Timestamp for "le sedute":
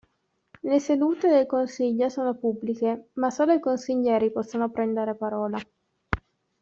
0.63-1.27